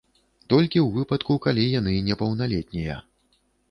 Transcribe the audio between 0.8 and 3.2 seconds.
ў выпадку, калі яны непаўналетнія.